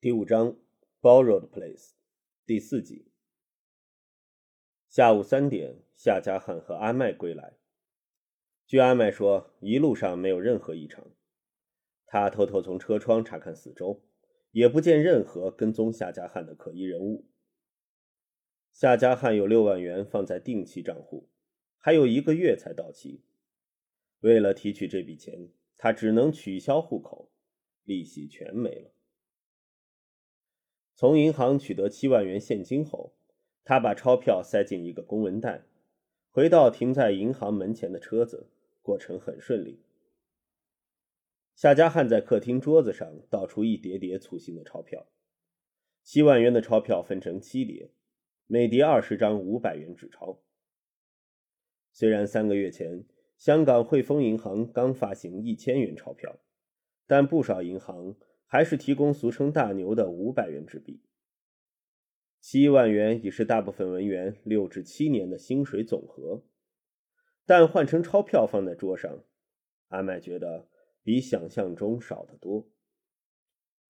[0.00, 0.56] 第五章
[1.00, 1.94] ，Borrowed Place，
[2.46, 3.10] 第四集。
[4.88, 7.58] 下午三点，夏家汉和阿麦归来。
[8.64, 11.04] 据阿麦说，一路上没有任何异常。
[12.06, 14.00] 他偷偷从车窗查看四周，
[14.52, 17.26] 也不见任何跟踪夏家汉的可疑人物。
[18.72, 21.28] 夏家汉有六万元放在定期账户，
[21.76, 23.24] 还有一个月才到期。
[24.20, 27.32] 为了提取这笔钱，他只能取消户口，
[27.82, 28.92] 利息全没了。
[30.98, 33.12] 从银行取得七万元现金后，
[33.62, 35.62] 他把钞票塞进一个公文袋，
[36.32, 38.48] 回到停在银行门前的车子，
[38.82, 39.78] 过程很顺利。
[41.54, 45.06] 夏家汉在客厅桌子上倒出一叠叠粗心的钞票，
[46.02, 47.92] 七万元的钞票分成七叠，
[48.48, 50.40] 每叠二十张五百元纸钞。
[51.92, 53.04] 虽然三个月前
[53.36, 56.40] 香港汇丰银行刚发行一千元钞票，
[57.06, 58.16] 但不少银行。
[58.50, 61.02] 还是提供俗称“大牛”的五百元纸币。
[62.40, 66.42] 七万元已是大部分文员六至七年的薪水总和，
[67.44, 69.22] 但换成钞票放在桌上，
[69.88, 70.66] 阿麦觉得
[71.02, 72.70] 比想象中少得多。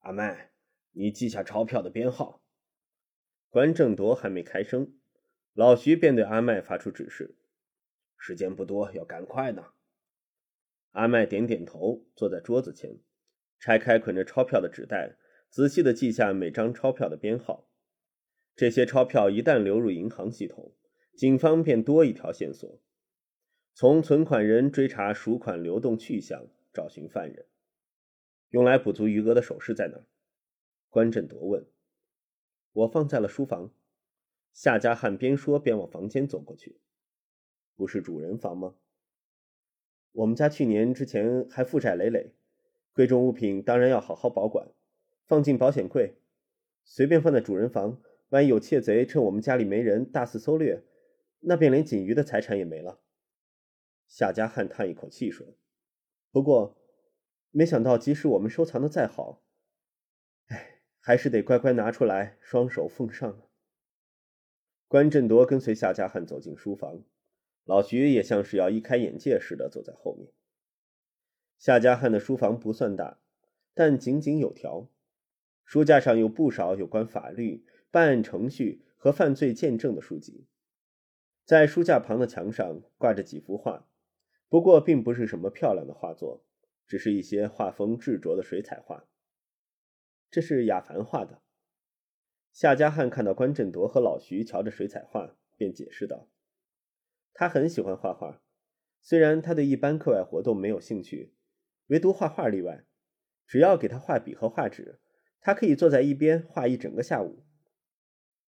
[0.00, 0.50] 阿麦，
[0.90, 2.42] 你记下钞票的编号。
[3.50, 4.98] 关正铎还没开声，
[5.52, 7.36] 老徐便对阿麦发出指示
[8.18, 9.72] ：“时间不多，要赶快呢。”
[10.92, 12.98] 阿麦点点头，坐在桌子前。
[13.58, 15.16] 拆开捆着钞票的纸袋，
[15.50, 17.68] 仔细地记下每张钞票的编号。
[18.54, 20.72] 这些钞票一旦流入银行系统，
[21.14, 22.80] 警方便多一条线索：
[23.74, 27.46] 从存款人追查赎款流动去向，找寻犯人。
[28.50, 30.04] 用来补足余额的首饰在哪？
[30.88, 31.66] 关振铎问。
[32.72, 33.72] 我放在了书房。
[34.52, 36.80] 夏家汉边说边往房间走过去。
[37.76, 38.74] 不是主人房吗？
[40.12, 42.34] 我们家去年之前还负债累累。
[42.98, 44.66] 贵重物品当然要好好保管，
[45.24, 46.16] 放进保险柜。
[46.82, 50.82] 随便放在主人房，万一有窃贼趁我们家里没人大肆搜掠，
[51.38, 52.98] 那便连锦鱼的财产也没了。
[54.08, 55.46] 夏家汉叹一口气说
[56.32, 56.76] ：“不过，
[57.52, 59.44] 没想到即使我们收藏的再好，
[60.48, 63.46] 哎，还是得乖乖拿出来，双手奉上啊。”
[64.88, 67.04] 关振铎跟随夏家汉走进书房，
[67.62, 70.32] 老徐也像是要一开眼界似的走在后面。
[71.58, 73.18] 夏家汉的书房不算大，
[73.74, 74.88] 但井井有条。
[75.64, 80.46] 书架上有不少有关法律、办案程序和犯罪见证的书籍。
[81.44, 83.88] 在书架旁的墙上挂着几幅画，
[84.48, 86.44] 不过并不是什么漂亮的画作，
[86.86, 89.08] 只是一些画风执着的水彩画。
[90.30, 91.42] 这是亚凡画的。
[92.52, 96.28] 夏家汉看到关振铎和老徐瞧着水彩画，便解释道
[97.34, 98.40] ：“他很喜欢画画，
[99.00, 101.34] 虽然他对一般课外活动没有兴趣。”
[101.88, 102.84] 唯独画画例外，
[103.46, 104.98] 只要给他画笔和画纸，
[105.40, 107.44] 他可以坐在一边画一整个下午。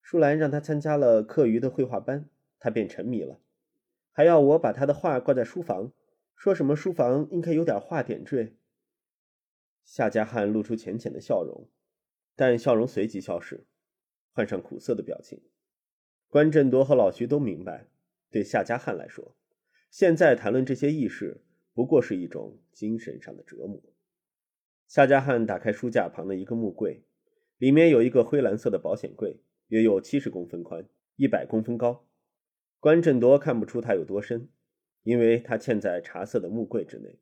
[0.00, 2.28] 舒兰让他参加了课余的绘画班，
[2.58, 3.40] 他便沉迷了，
[4.12, 5.92] 还要我把他的画挂在书房，
[6.36, 8.56] 说什么书房应该有点画点缀。
[9.82, 11.68] 夏家汉露出浅浅的笑容，
[12.36, 13.66] 但笑容随即消失，
[14.32, 15.42] 换上苦涩的表情。
[16.28, 17.88] 关振铎和老徐都明白，
[18.30, 19.36] 对夏家汉来说，
[19.90, 21.40] 现在谈论这些轶事。
[21.74, 23.82] 不过是一种精神上的折磨。
[24.86, 27.02] 夏家汉打开书架旁的一个木柜，
[27.58, 30.86] 里面有一个灰蓝色的保险柜，约有七十公分宽，
[31.16, 32.06] 一百公分高。
[32.78, 34.48] 关振铎看不出它有多深，
[35.02, 37.18] 因为它嵌在茶色的木柜之内。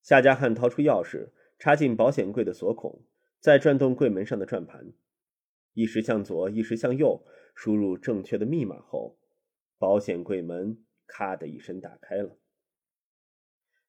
[0.00, 3.02] 夏家汉掏出钥匙，插进保险柜的锁孔，
[3.40, 4.92] 再转动柜门上的转盘，
[5.72, 9.18] 一时向左，一时向右，输入正确的密码后，
[9.76, 12.38] 保险柜门咔的一声打开了。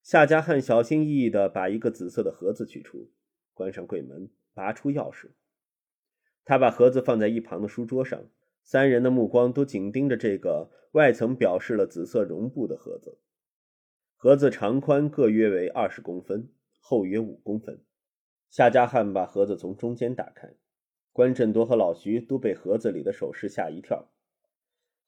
[0.05, 3.09] 夏家汉小心翼翼地把一个紫色的盒子取出，
[3.55, 5.31] 关上柜门，拔出钥匙。
[6.43, 8.29] 他把盒子放在一旁的书桌上，
[8.63, 13.17] 三人的目光都紧盯着这个外层表示了紫色绒布的盒子。
[14.15, 17.83] 盒子长宽各约为二十公分，厚约五公分。
[18.51, 20.53] 夏家汉把盒子从中间打开，
[21.11, 24.11] 关振铎和老徐都被盒子里的首饰吓一跳。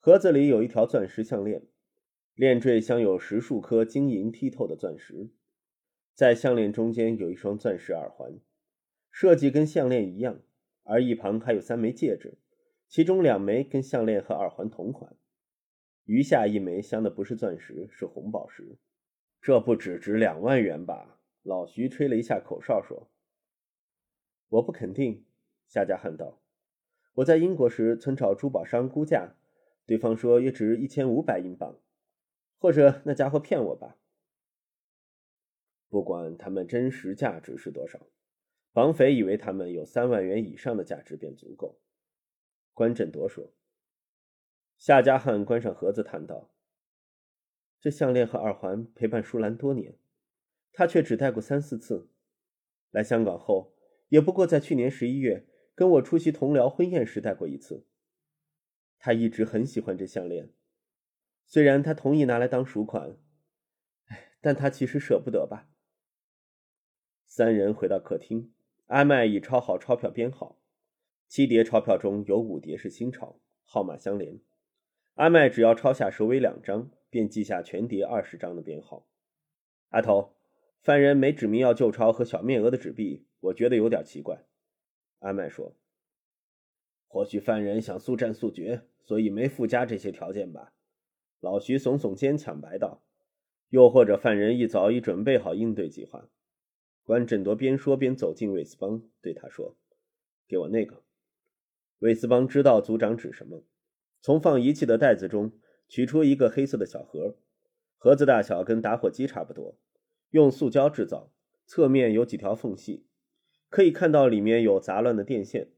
[0.00, 1.68] 盒子里有一条钻石项链。
[2.38, 5.30] 链坠镶有十数颗晶莹剔透的钻石，
[6.14, 8.38] 在项链中间有一双钻石耳环，
[9.10, 10.38] 设计跟项链一样，
[10.84, 12.38] 而一旁还有三枚戒指，
[12.86, 15.16] 其中两枚跟项链和耳环同款，
[16.04, 18.78] 余下一枚镶的不是钻石，是红宝石。
[19.42, 21.18] 这不只值两万元吧？
[21.42, 23.10] 老徐吹了一下口哨说
[24.48, 25.24] ：“我不肯定。”
[25.66, 26.40] 夏家汉道
[27.14, 29.34] ：“我在英国时曾找珠宝商估价，
[29.84, 31.76] 对方说约值一千五百英镑。”
[32.58, 33.96] 或者那家伙骗我吧。
[35.88, 38.06] 不管他们真实价值是多少，
[38.72, 41.80] 绑匪以为他们有三万元以上的价值便足够。
[42.74, 43.52] 关振铎说。
[44.76, 46.52] 夏家汉关上盒子，叹道
[47.80, 49.98] ：“这项链和耳环陪伴舒兰多年，
[50.72, 52.08] 他却只戴过三四次。
[52.92, 53.74] 来香港后，
[54.08, 57.88] 也不过在去年十一月跟我出席同僚婚宴时戴过一次。
[59.00, 60.52] 他一直很喜欢这项链，
[61.50, 63.16] 虽然他同意拿来当赎款，
[64.08, 65.66] 哎，但他其实舍不得吧。”
[67.26, 68.52] 三人回到客厅，
[68.88, 70.60] 阿麦已抄好钞票编号，
[71.26, 74.38] 七叠钞票中有五叠是新钞，号码相连。
[75.14, 79.08] 阿麦只要抄下首尾两张，便记下全叠二十张的编号。
[79.88, 80.36] 阿头，
[80.82, 84.44] 犯人没指明要旧钞和小面额的纸币，我觉得有点奇怪。
[85.20, 85.74] 阿麦说
[87.08, 90.74] ：“或许犯人想速战速决，所以没附加这些条件吧。”
[91.40, 93.02] 老徐耸耸肩，抢白道
[93.70, 96.28] ：“又或者犯人一早已准备好应对计划。”
[97.04, 99.76] 关振铎边说边走进韦斯邦，对他说
[100.48, 101.02] ：“给我那个。”
[102.00, 103.64] 韦斯邦知道组长指什么。
[104.20, 105.52] 从放仪器的袋子中
[105.88, 107.36] 取出一个黑色的小盒，
[107.96, 109.78] 盒子大小跟打火机差不多，
[110.30, 111.30] 用塑胶制造，
[111.64, 113.06] 侧面有几条缝隙，
[113.70, 115.70] 可以看到里面有杂乱的电线。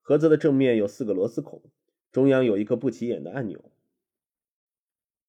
[0.00, 1.62] 盒子的正面有四个螺丝孔，
[2.10, 3.70] 中央有一个不起眼的按钮。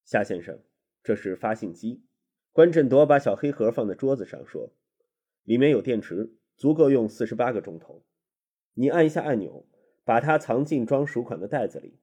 [0.06, 0.60] 夏先生，
[1.04, 2.04] 这是发信机。
[2.52, 4.72] 关振铎把小黑盒放在桌子上，说
[5.44, 8.04] ：“里面有电池，足够用四十八个钟头。
[8.76, 9.66] 你按一下按钮，
[10.04, 11.96] 把它藏进装赎款的袋子里。”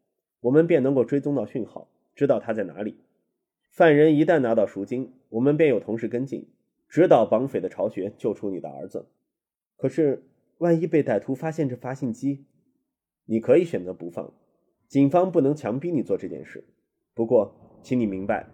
[0.43, 2.97] 我们便能够追踪到讯号，知道他在哪里。
[3.71, 6.49] 犯人一旦拿到赎金，我们便有同事跟进，
[6.89, 9.07] 指导绑匪的巢穴，救出你的儿子。
[9.77, 10.25] 可是，
[10.59, 12.45] 万一被歹徒发现这发信机，
[13.27, 14.35] 你可以选择不放，
[14.89, 16.65] 警方不能强逼你做这件事。
[17.15, 18.49] 不过，请你明白，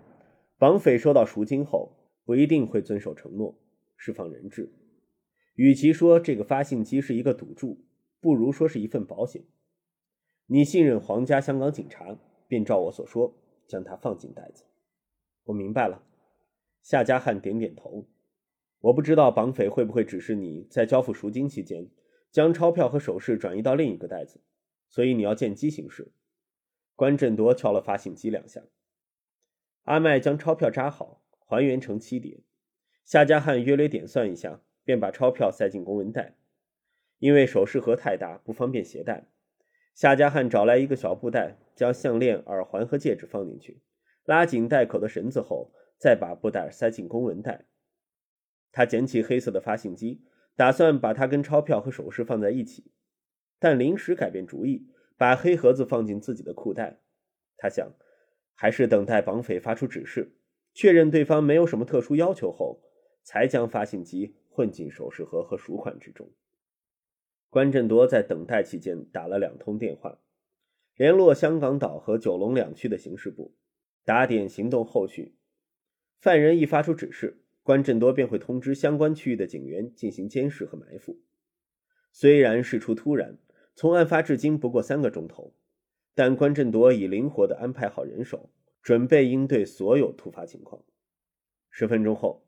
[0.59, 1.93] 绑匪收到赎金后
[2.25, 3.59] 不一定会遵守承诺，
[3.97, 4.73] 释放人质。
[5.55, 7.85] 与其说这个发信机是一个赌注，
[8.21, 9.43] 不如说是一份保险。
[10.47, 13.35] 你信任皇家香港警察，便照我所说，
[13.67, 14.65] 将它放进袋子。
[15.45, 16.03] 我明白了。
[16.83, 18.07] 夏家汉点点头。
[18.81, 21.91] 我不知道绑匪会不会指示你在交付赎金期间，
[22.31, 24.41] 将钞票和首饰转移到另一个袋子，
[24.89, 26.13] 所以你要见机行事。
[26.95, 28.63] 关振铎敲了发信机两下。
[29.89, 32.43] 阿麦将钞票扎好，还原成七叠。
[33.07, 36.37] 夏家汉约略点算一下，便把钞票塞进公文袋。
[37.21, 39.29] 因为首饰盒太大，不方便携带。
[39.95, 43.81] 夏家汉找来一个小布袋，将项链、耳环和戒指放进去，
[44.27, 47.65] 拉紧袋口的绳子后，再把布袋塞进公文袋。
[48.71, 50.23] 他捡起黑色的发信机，
[50.55, 52.93] 打算把它跟钞票和首饰放在一起，
[53.59, 54.87] 但临时改变主意，
[55.17, 57.01] 把黑盒子放进自己的裤袋。
[57.57, 57.91] 他想，
[58.61, 60.33] 还是等待绑匪发出指示，
[60.75, 62.81] 确认对方没有什么特殊要求后，
[63.23, 66.29] 才将发信机混进首饰盒和赎款之中。
[67.51, 70.19] 关振铎在等待期间打了两通电话，
[70.97, 73.55] 联络香港岛和九龙两区的刑事部，
[74.05, 75.37] 打点行动后续。
[76.19, 81.21] 犯人一发出指示，关振铎便会通知相关区域的警员进行监视和埋伏。
[82.11, 83.39] 虽然事出突然，
[83.77, 85.55] 从案发至今不过三个钟头，
[86.19, 88.51] 但关振铎已灵活地安排好人手，
[88.83, 90.85] 准备应对所有突发情况。
[91.71, 92.45] 十分钟后，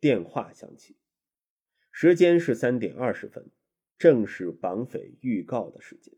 [0.00, 0.96] 电话响起，
[1.92, 3.52] 时间是三点二十分。
[3.96, 6.12] 正是绑匪预告的时间。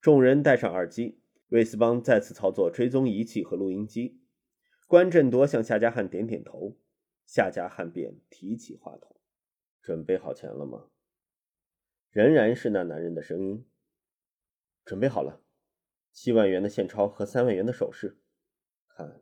[0.00, 4.18] 众人戴上耳机，魏斯邦再次操作追踪仪器和录音机。
[4.88, 6.76] 关振铎向夏家汉点点头，
[7.24, 9.14] 夏家汉便提起话筒
[9.80, 10.88] ：“准备好钱了吗？”
[12.10, 13.64] 仍然是那男人的声音
[14.86, 15.42] ：“准备好了，
[16.12, 18.16] 七万元的现钞和三万元的首饰。
[18.86, 19.20] 看，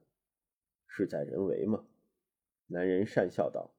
[0.87, 1.89] 事在人为嘛。”
[2.69, 3.75] 男人讪笑道：“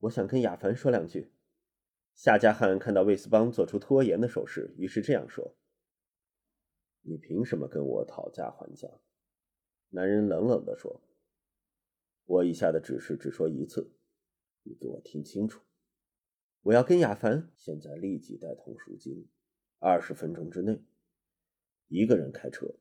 [0.00, 1.32] 我想跟亚凡说两句。”
[2.14, 5.56] 夏家汉看到魏斯邦做出拖延的手势，于是这样说
[7.02, 8.88] ：“你凭什么跟我讨价还价？”
[9.90, 11.02] 男人冷冷地说
[12.24, 13.92] ：“我以下的指示只说一次，
[14.62, 15.62] 你给我听清楚。
[16.62, 19.28] 我要跟亚凡现在立即带同赎金，
[19.78, 20.80] 二十分钟之内，
[21.88, 22.74] 一个人开车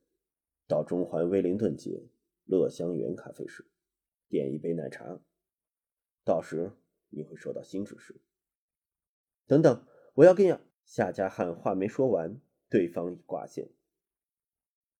[0.67, 2.03] 到中环威灵顿街
[2.45, 3.65] 乐香园咖啡室，
[4.29, 5.19] 点一杯奶茶。
[6.23, 6.71] 到时
[7.09, 8.21] 你会收到新指示。”
[9.45, 9.85] 等等，
[10.15, 13.69] 我要跟亚夏家汉话没说完，对方已挂线。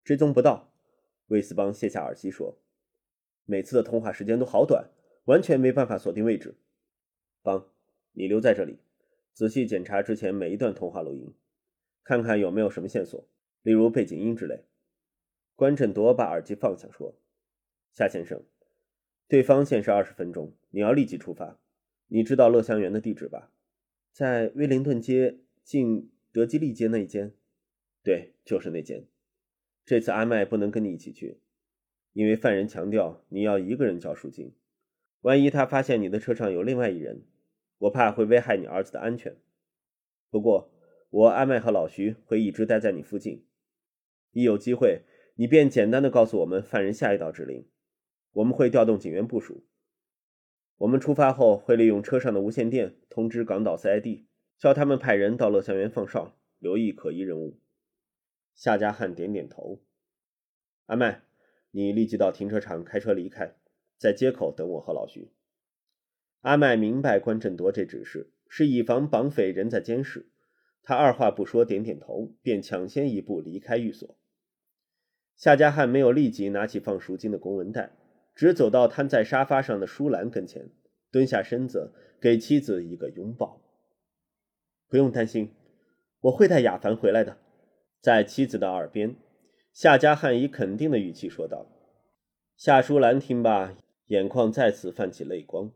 [0.04, 0.72] 追踪不到，
[1.28, 2.60] 魏斯邦卸下耳机说
[3.46, 4.92] ：“每次的通话时间都好短，
[5.24, 6.56] 完全没办法锁定位置。”
[7.42, 7.72] 邦，
[8.12, 8.78] 你留在这里，
[9.34, 11.34] 仔细检查之前每一段通话录音，
[12.06, 13.28] 看看有没有什么线索，
[13.64, 14.64] 例如背景音之类。
[15.56, 17.16] 关振铎把耳机放下说
[17.92, 18.42] ：“夏先生，
[19.28, 21.60] 对方限时二十分钟，你要立即出发。
[22.08, 23.52] 你知道乐香园的地址吧？”
[24.14, 27.34] 在威灵顿街进德基利街那一间。
[28.04, 29.08] 对，就是那间。
[29.84, 31.40] 这次阿麦不能跟你一起去，
[32.14, 34.54] 因为犯人强调你要一个人交赎金。
[35.22, 37.24] 万一他发现你的车上有另外一人，
[37.80, 39.36] 我怕会危害你儿子的安全。
[40.30, 40.70] 不过，
[41.16, 43.46] 我阿麦和老徐会一直待在你附近，
[44.32, 45.04] 一有机会，
[45.36, 47.70] 你便简单的告诉我们犯人下一道指令，
[48.34, 49.66] 我们会调动警员部署。
[50.76, 54.26] 我们出发后会利用车上的无线电通知港岛 CID，
[54.58, 57.62] 叫他们派人到乐祥园放哨，留意可疑人物。
[58.54, 59.82] 夏家汉点点头。
[60.88, 61.22] 阿麦，
[61.72, 63.56] 你立即到停车场开车离开，
[63.98, 65.32] 在街口等我和老徐。
[66.42, 70.28] 阿麦明白关振铎这指示是以防绑匪人在监视，
[70.86, 74.16] 他二话不说，点点头，便抢先一步离开寓所。
[75.36, 77.92] 夏家汉没有立即拿起放赎金的公文袋，
[78.36, 80.70] 只走到瘫在沙发上的舒兰跟前，
[81.12, 83.60] 蹲下身子，给妻子一个拥抱。
[84.88, 85.52] 不用担心，
[86.22, 87.38] 我会带雅凡回来的。
[88.00, 89.16] 在妻子的耳边，
[89.74, 91.66] 夏家汉以肯定的语气说道。
[92.56, 93.76] 夏淑兰听罢，
[94.06, 95.72] 眼眶再次泛起泪光，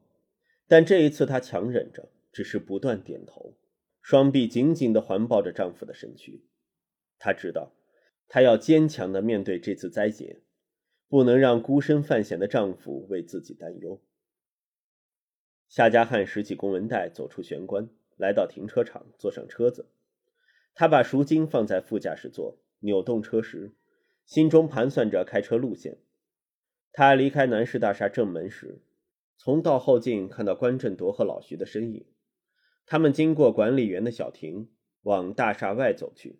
[0.67, 3.55] 但这一次她强忍着，只是不断点头，
[4.01, 6.43] 双臂紧紧地环抱着丈夫的身躯。
[7.17, 7.73] 她知道，
[8.27, 10.41] 她要坚强地面对这次灾劫，
[11.07, 14.01] 不能让孤身犯险的丈夫为自己担忧。
[15.67, 19.89] 夏家汉拾起公文袋，走出玄关，来到停车场，坐上车子。
[20.73, 23.75] 他把赎金放在副驾驶座，扭动车时，
[24.25, 25.99] 心中盘算着开车路线。
[26.91, 28.81] 他离开南市大厦正门时，
[29.37, 32.05] 从道后镜看到关振铎和老徐的身影。
[32.91, 34.67] 他们经过管理员的小亭，
[35.03, 36.39] 往大厦外走去。